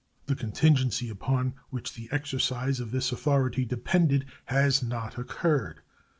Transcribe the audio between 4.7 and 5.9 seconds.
not occurred.